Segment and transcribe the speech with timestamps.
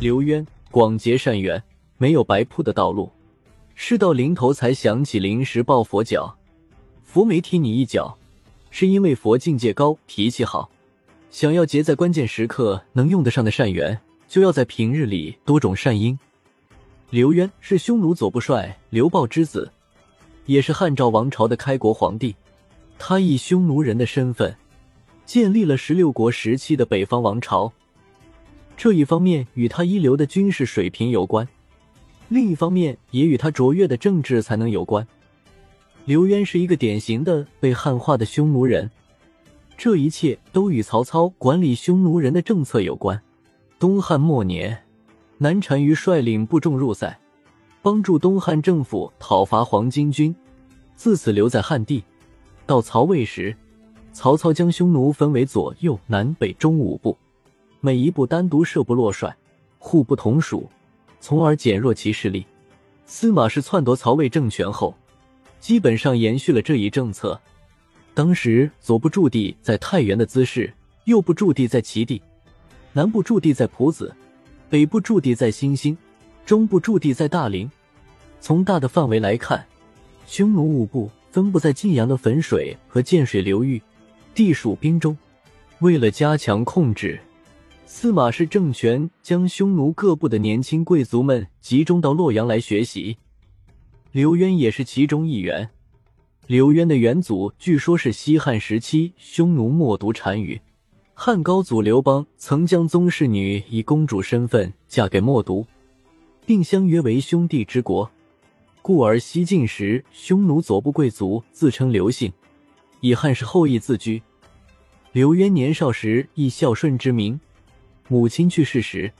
[0.00, 1.62] 刘渊广结善缘，
[1.98, 3.10] 没有白铺的道路。
[3.74, 6.36] 事到临头才想起临时抱佛脚，
[7.04, 8.16] 佛没踢你一脚，
[8.70, 10.68] 是因为佛境界高，脾气好。
[11.30, 13.98] 想要结在关键时刻能用得上的善缘，
[14.28, 16.18] 就要在平日里多种善因。
[17.10, 19.72] 刘渊是匈奴左部帅刘豹之子，
[20.46, 22.34] 也是汉赵王朝的开国皇帝。
[22.98, 24.54] 他以匈奴人的身份，
[25.24, 27.72] 建立了十六国时期的北方王朝。
[28.76, 31.46] 这一方面与他一流的军事水平有关。
[32.28, 35.06] 另一方面，也与他卓越的政治才能有关。
[36.04, 38.90] 刘渊是一个典型的被汉化的匈奴人，
[39.76, 43.20] 这一切都与曹操管理匈奴人的政策有关。
[43.78, 44.84] 东汉末年，
[45.38, 47.18] 南单于率领部众入塞，
[47.82, 50.34] 帮助东汉政府讨伐黄巾军，
[50.96, 52.02] 自此留在汉地。
[52.66, 53.54] 到曹魏时，
[54.12, 57.16] 曹操将匈奴分为左右南北中五部，
[57.84, 59.36] 每一部单独设部落帅，
[59.78, 60.66] 互不同属。
[61.20, 62.46] 从而减弱其势力。
[63.04, 64.96] 司马氏篡夺曹魏政权后，
[65.60, 67.38] 基本上延续了这一政策。
[68.14, 70.72] 当时左部驻地在太原的资氏，
[71.04, 72.22] 右部驻地在齐地，
[72.94, 74.16] 南部驻地在蒲子，
[74.70, 75.94] 北部驻地在新兴，
[76.46, 77.70] 中部驻地在大陵。
[78.40, 79.62] 从大的范围来看，
[80.26, 83.82] 匈奴五部分布在晋阳的汾水和建水流域，
[84.34, 85.14] 地属滨州。
[85.80, 87.20] 为了加强控制。
[87.86, 93.18] 司马氏政权将匈奴各部的年轻贵族们集中到洛阳来学习，
[94.10, 95.68] 刘渊也是其中一员。
[96.46, 100.58] 刘渊的元祖据说是西汉时期匈奴冒毒单于，
[101.12, 105.66] 汉高祖刘邦曾将宗室女以公主身份嫁给冒毒，
[106.46, 108.10] 并相约为兄弟之国，
[108.80, 112.32] 故而西晋时匈奴左部贵族自称刘姓，
[113.00, 114.22] 以汉室后裔自居。
[115.12, 117.38] 刘渊年少时以孝顺之名。
[118.08, 119.10] 母亲去世时，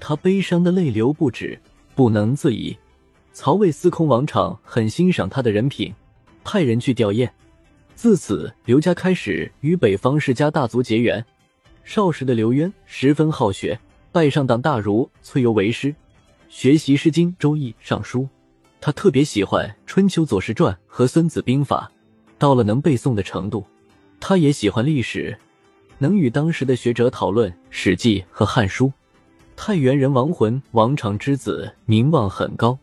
[0.00, 1.58] 他悲伤的泪流不止，
[1.94, 2.76] 不能自已。
[3.32, 5.94] 曹魏司空王昶很欣赏他的人品，
[6.42, 7.28] 派人去吊唁。
[7.94, 11.24] 自此，刘家开始与北方世家大族结缘。
[11.84, 13.78] 少时的刘渊十分好学，
[14.10, 15.94] 拜上党大儒崔攸为师，
[16.48, 18.22] 学习《诗经》《周易》《尚书》。
[18.80, 21.90] 他特别喜欢《春秋左氏传》和《孙子兵法》，
[22.38, 23.64] 到了能背诵的程度。
[24.18, 25.36] 他也喜欢历史。
[25.98, 28.86] 能与当时的学者讨论《史记》和《汉书》。
[29.56, 32.78] 太原人王浑，王昶之子，名望很高，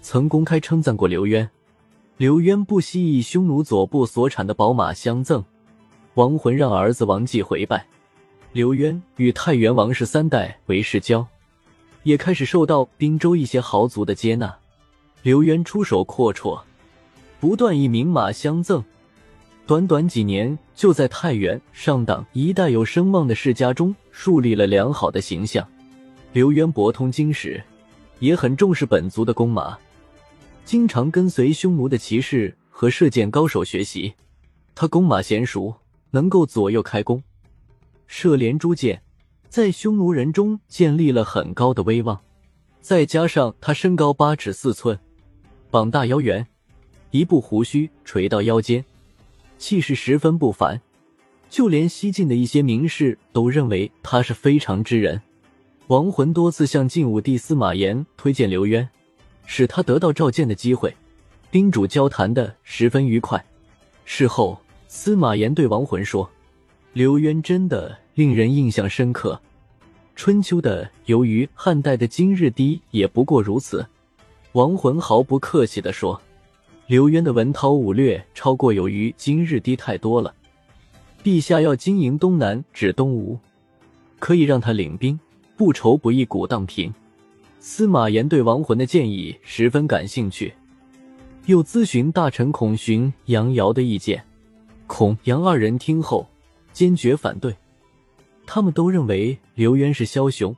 [0.00, 1.48] 曾公开称赞过刘渊。
[2.16, 5.44] 刘渊不惜以匈奴左部所产的宝马相赠，
[6.14, 7.86] 王浑让儿子王继回拜。
[8.52, 11.26] 刘渊与太原王氏三代为世交，
[12.02, 14.56] 也开始受到滨州一些豪族的接纳。
[15.22, 16.62] 刘渊出手阔绰，
[17.38, 18.82] 不断以名马相赠。
[19.68, 25.68] 短短几年，就在太原、上党一带有声望的世家中树立了良好的形象。
[26.32, 27.62] 刘渊博通经史，
[28.18, 29.76] 也很重视本族的弓马，
[30.64, 34.14] 经常跟随匈奴的骑士和射箭高手学习。
[34.74, 35.74] 他弓马娴熟，
[36.12, 37.22] 能够左右开弓，
[38.06, 39.02] 射连珠箭，
[39.50, 42.18] 在匈奴人中建立了很高的威望。
[42.80, 44.98] 再加上他身高八尺四寸，
[45.70, 46.46] 膀大腰圆，
[47.10, 48.82] 一部胡须垂到腰间。
[49.58, 50.80] 气势十分不凡，
[51.50, 55.20] 就连西晋的一些名士都认为他是非常之人。
[55.88, 58.88] 亡魂多次向晋武帝司马炎推荐刘渊，
[59.46, 60.94] 使他得到召见的机会，
[61.50, 63.44] 宾主交谈的十分愉快。
[64.04, 66.30] 事后，司马炎对亡魂说
[66.92, 69.40] ：“刘渊真的令人印象深刻。
[70.14, 73.86] 春秋的由于汉代的今日低也不过如此。”
[74.52, 76.20] 亡魂毫不客气地说。
[76.88, 80.34] 刘渊的文韬武略超过有于今日低太多了。
[81.22, 83.38] 陛下要经营东南，指东吴，
[84.18, 85.20] 可以让他领兵，
[85.54, 86.90] 不愁不义鼓荡平。
[87.60, 90.54] 司马炎对亡魂的建议十分感兴趣，
[91.44, 94.24] 又咨询大臣孔寻、杨瑶的意见。
[94.86, 96.26] 孔杨二人听后
[96.72, 97.54] 坚决反对，
[98.46, 100.56] 他们都认为刘渊是枭雄，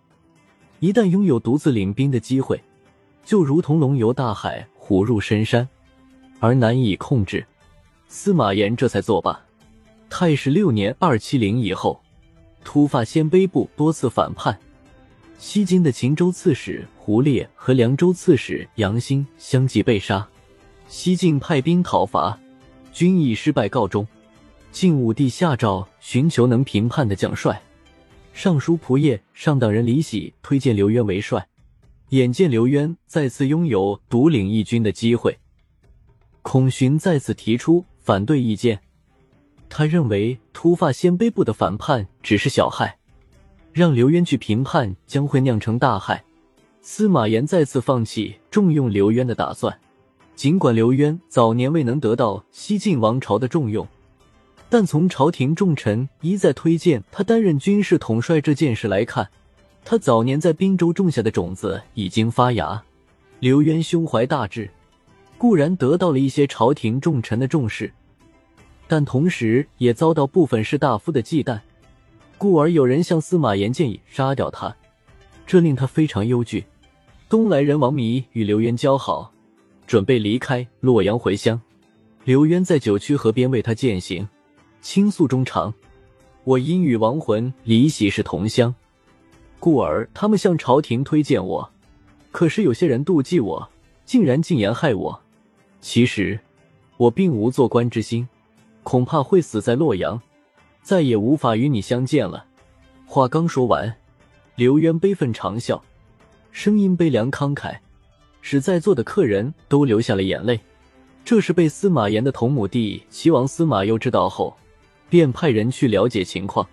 [0.78, 2.62] 一旦拥有独自领兵的机会，
[3.24, 5.68] 就如同龙游大海，虎入深山。
[6.40, 7.46] 而难以控制，
[8.08, 9.38] 司马炎这才作罢。
[10.08, 12.00] 太史六年（二七零）以后，
[12.64, 14.58] 突发鲜卑部多次反叛，
[15.38, 20.26] 西京的秦州刺史胡烈和凉州刺史杨兴相继被杀。
[20.88, 22.36] 西晋派兵讨伐，
[22.92, 24.04] 均以失败告终。
[24.72, 27.60] 晋武帝下诏寻求能平叛的将帅，
[28.32, 31.46] 尚书仆射上党人李喜推荐刘渊为帅。
[32.10, 35.36] 眼见刘渊再次拥有独领一军的机会。
[36.52, 38.80] 孔寻再次提出反对意见，
[39.68, 42.98] 他认为突发鲜卑部的反叛只是小害，
[43.72, 46.24] 让刘渊去评判，将会酿成大害。
[46.80, 49.78] 司马炎再次放弃重用刘渊的打算。
[50.34, 53.86] 尽管刘渊早年未能得到西晋王朝的重用，
[54.68, 59.30] 但从朝廷重臣一再推荐他担任军事统帅这件事来看，
[59.84, 62.82] 他早年在滨州种下的种子已经发芽。
[63.38, 64.68] 刘渊胸怀大志，
[65.40, 67.90] 固然得到了一些朝廷重臣的重视，
[68.86, 71.58] 但同时也遭到部分士大夫的忌惮，
[72.36, 74.76] 故而有人向司马炎建议杀掉他，
[75.46, 76.66] 这令他非常忧惧。
[77.26, 79.32] 东来人王弥与刘渊交好。
[79.86, 81.58] 准备离开洛阳回乡，
[82.24, 84.28] 刘渊在九曲河边为他饯行，
[84.82, 85.72] 倾诉衷肠。
[86.44, 88.74] 我因与亡魂离喜是同乡，
[89.58, 91.70] 故而他们向朝廷推荐我。
[92.30, 93.70] 可是有些人妒忌我，
[94.04, 95.22] 竟然进言害我。
[95.80, 96.38] 其实
[96.96, 98.28] 我并无做官之心，
[98.82, 100.20] 恐怕会死在洛阳，
[100.82, 102.44] 再也无法与你相见了。
[103.06, 103.96] 话刚说完，
[104.56, 105.80] 刘渊悲愤长啸，
[106.52, 107.76] 声音悲凉慷慨。
[108.42, 110.58] 使在座的客人都流下了眼泪。
[111.24, 114.56] 这是被司马炎的同母弟齐王司马攸知道后，
[115.10, 116.66] 便派人去了解情况。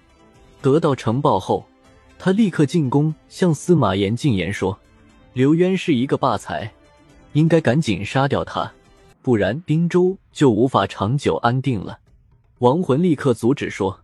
[0.61, 1.65] 得到呈报后，
[2.17, 4.79] 他立刻进宫向司马炎进言说
[5.33, 6.71] ：“刘渊是一个霸才，
[7.33, 8.71] 应该赶紧杀掉他，
[9.27, 11.99] 不然滨州就无法长久安定了。”
[12.59, 13.99] 亡魂立刻阻止说：“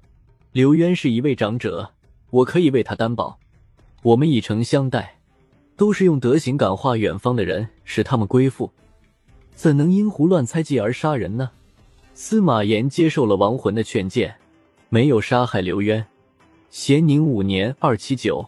[0.51, 1.91] 刘渊是一位长者，
[2.29, 3.39] 我可以为他担保。
[4.01, 5.19] 我们以诚相待。”
[5.77, 8.69] 都是用德行感化远方的人，使他们归附，
[9.55, 11.51] 怎能因胡乱猜忌而杀人呢？
[12.13, 14.35] 司马炎接受了亡魂的劝谏，
[14.89, 16.05] 没有杀害刘渊。
[16.69, 18.45] 咸宁五年（二七九），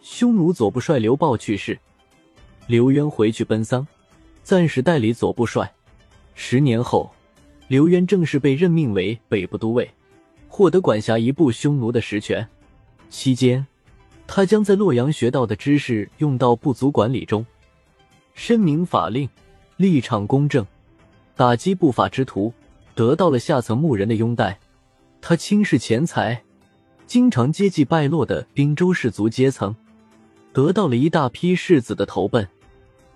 [0.00, 1.76] 匈奴左部帅刘豹去世，
[2.68, 3.84] 刘渊回去奔丧，
[4.42, 5.72] 暂时代理左部帅。
[6.34, 7.12] 十年后，
[7.68, 9.90] 刘渊正式被任命为北部都尉，
[10.48, 12.46] 获得管辖一部匈奴的实权。
[13.08, 13.66] 期间。
[14.24, 17.44] 他将在洛阳学到的知识用到部族管理中，
[18.32, 19.28] 申明法令，
[19.76, 20.64] 立场公正，
[21.36, 22.50] 打击不法之徒，
[22.94, 24.58] 得到了下层牧人的拥戴。
[25.20, 26.42] 他轻视钱财，
[27.06, 29.74] 经常接济败落的滨州士族阶层，
[30.54, 32.48] 得到了一大批士子的投奔，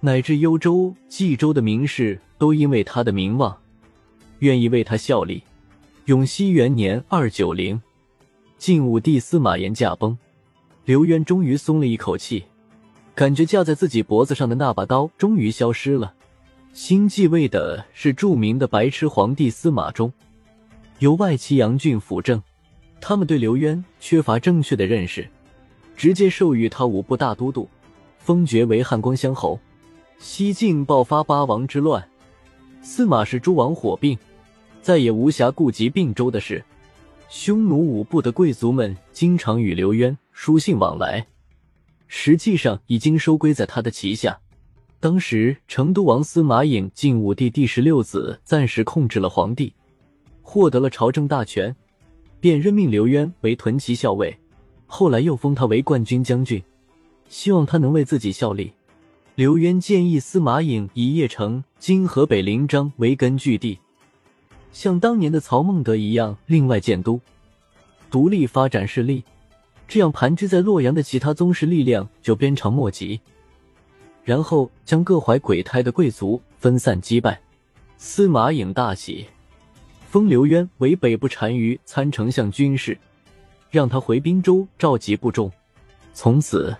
[0.06, 3.60] 乃至幽州、冀州的名士都因为他的名望，
[4.38, 5.42] 愿意为他效力。
[6.04, 7.82] 永熙元年（二九零），
[8.56, 10.16] 晋武帝司马炎驾崩。
[10.84, 12.44] 刘渊终于松了一口气，
[13.16, 16.14] 感觉架在自己脖子上的那把刀终于消失了。
[16.72, 20.12] 新继位的是著名的白痴皇帝司马衷，
[21.00, 22.40] 由外戚杨俊辅政。
[23.00, 25.28] 他们对刘渊缺乏正确的认识，
[25.96, 27.68] 直接授予他五部大都督，
[28.20, 29.58] 封爵为汉光乡侯。
[30.18, 32.06] 西晋爆发八王之乱，
[32.80, 34.18] 司马氏诸王火并，
[34.80, 36.64] 再也无暇顾及并州的事。
[37.28, 41.26] 匈奴五部的贵族们经常与刘渊书信往来，
[42.06, 44.38] 实际上已经收归在他的旗下。
[45.00, 49.72] 当时成都王司马颖晋武帝第十六子暂时控制了皇帝，
[50.40, 51.74] 获得了朝政大权，
[52.40, 54.36] 便任命刘渊为屯骑校尉，
[54.86, 56.62] 后来又封他为冠军将军，
[57.28, 58.72] 希望他能为自己效力。
[59.36, 63.78] 刘渊建议司马颖以邺城（今河北临漳）为根据地。
[64.72, 67.20] 像当年的曹孟德一样，另外建都，
[68.10, 69.22] 独立发展势力，
[69.86, 73.20] 这样盘踞在洛阳的其他宗室力量就鞭长莫及。
[74.24, 77.38] 然后将各怀鬼胎的贵族分散击败。
[77.98, 79.26] 司马颖大喜，
[80.08, 82.96] 封刘渊为北部单于参丞相军事，
[83.70, 85.52] 让他回滨州召集部众。
[86.14, 86.74] 从此，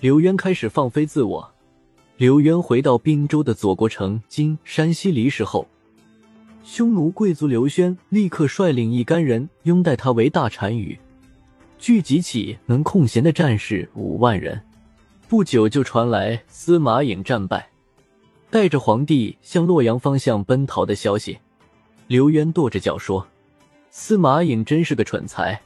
[0.00, 1.52] 刘渊开始放飞自我。
[2.18, 5.64] 刘渊回到滨州的左国城（今山西离石）后。
[6.64, 10.98] 匈奴贵族刘轩立刻率领一干人拥戴他为大单于，
[11.78, 14.60] 聚集起能空闲的战士五万人。
[15.28, 17.70] 不久就传来司马颖战败，
[18.50, 21.38] 带着皇帝向洛阳方向奔逃的消息。
[22.08, 23.24] 刘渊跺着脚说
[23.90, 25.62] ：“司马颖真是个蠢材，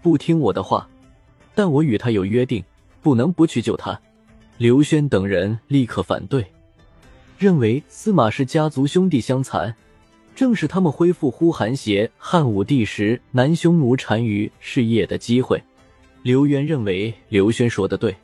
[0.00, 0.88] 不听我的话。
[1.56, 2.62] 但我与他有约定，
[3.02, 4.00] 不能不去救他。”
[4.58, 6.44] 刘轩等人立刻反对，
[7.38, 9.72] 认为司马氏家族兄弟相残。
[10.34, 15.62] 正是他们恢复呼韩邪汉武帝时南匈奴单于事业的机会。
[16.24, 18.16] 刘渊认为刘轩说的对，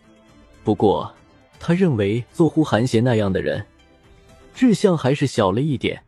[0.65, 1.13] 不过
[1.61, 3.65] 他认为做呼韩邪那样的人，
[4.57, 6.03] 志向还是小了一点。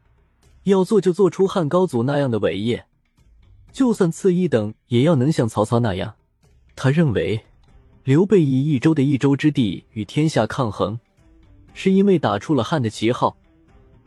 [0.64, 2.84] 要做就做出汉高祖那样的伟业，
[3.70, 6.14] 就算次一等，也要能像曹操那样。
[6.74, 7.44] 他认为
[8.06, 10.96] 刘备以益州的益州之地与天下抗衡，
[11.74, 13.36] 是因为打出了汉的旗号。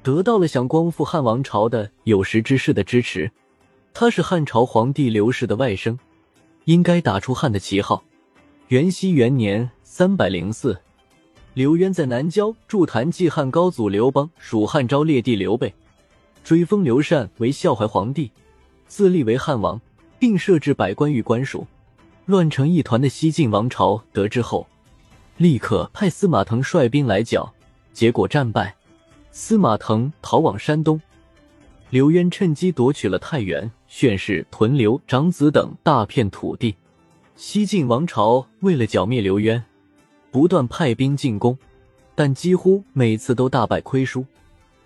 [0.01, 3.29] 得到了想光复汉王朝的有识之士的支持，
[3.93, 5.97] 他是汉朝皇帝刘氏的外甥，
[6.63, 8.01] 应该打出汉的旗号。
[8.69, 10.79] 元熙元年三百零四，
[11.53, 15.73] 刘渊在南郊筑坛祭汉高祖刘邦，蜀汉昭烈帝刘备，
[16.41, 18.31] 追封刘禅为孝怀皇帝，
[18.87, 19.81] 自立为汉王，
[20.17, 21.67] 并设置百官与官署。
[22.29, 24.67] 乱成一团的西晋王朝得知后，
[25.37, 27.51] 立刻派司马腾率兵来剿，
[27.91, 28.75] 结果战败，
[29.31, 31.01] 司马腾逃往山东。
[31.89, 36.75] 刘渊趁机夺取了太原、宣氏、屯留、长子等大片土地。
[37.35, 39.63] 西晋王朝为了剿灭刘渊，
[40.29, 41.57] 不断派兵进攻，
[42.13, 44.23] 但几乎每次都大败亏输。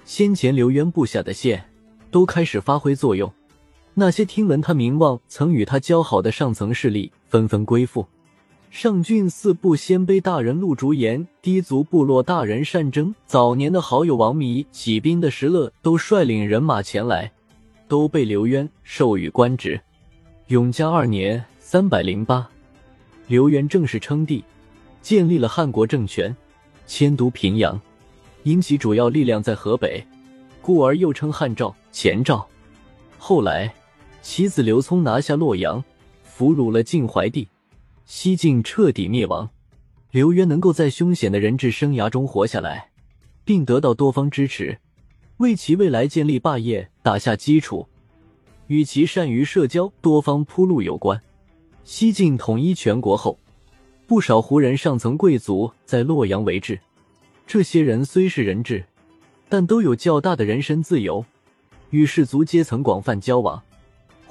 [0.05, 1.69] 先前刘渊布下的线
[2.09, 3.29] 都开始发挥作用，
[3.95, 8.07] 那些听闻他名望、曾与他交好的上层势力纷纷归附。
[8.71, 17.31] 上郡四部鲜卑大人陆竹言、氐族部落大人单征、早年的好友王弥、起兵的石勒都率领人马前来，
[17.87, 19.79] 都被刘渊授予官职。
[20.47, 22.49] 永嘉二年（三百零八），
[23.27, 24.43] 刘渊正式称帝，
[25.03, 26.35] 建立了汉国政权，
[26.87, 27.79] 迁都平阳。
[28.41, 30.03] 因其主要力量在河北，
[30.63, 32.45] 故而又称汉赵、前赵。
[33.19, 33.73] 后来，
[34.23, 35.83] 其子刘聪拿下洛阳，
[36.23, 37.45] 俘虏了晋怀帝。
[38.05, 39.49] 西晋彻底灭亡，
[40.11, 42.89] 刘渊能够在凶险的人质生涯中活下来，
[43.43, 44.79] 并得到多方支持，
[45.37, 47.85] 为其未来建立霸业打下基础，
[48.67, 51.21] 与其善于社交、多方铺路有关。
[51.83, 53.37] 西晋统一全国后，
[54.07, 56.79] 不少胡人上层贵族在洛阳为质，
[57.45, 58.85] 这些人虽是人质，
[59.49, 61.23] 但都有较大的人身自由，
[61.89, 63.61] 与士族阶层广泛交往。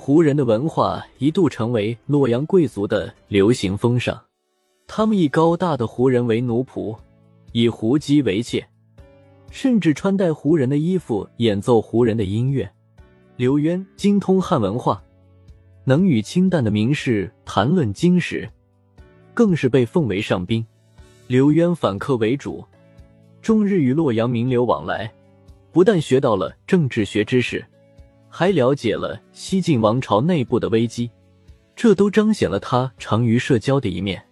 [0.04, 4.20] 胡人的文化一度成为洛阳贵族的流行风尚，
[4.88, 6.96] 他们以高大的胡人为奴仆，
[7.52, 8.66] 以胡姬为妾，
[9.52, 12.68] 甚至穿戴胡人的衣服，演奏胡人的音乐。
[13.36, 15.00] 刘渊精通汉文化，
[15.84, 18.50] 能与清淡的名士谈论经史，
[19.32, 20.66] 更是被奉为上宾。
[21.28, 22.64] 刘渊反客为主，
[23.40, 25.08] 终日与洛阳名流往来，
[25.70, 27.64] 不但学到了政治学知识。
[28.34, 31.10] 还了解了西晋王朝内部的危机，
[31.76, 34.24] 这都彰显了他长于社交的一面。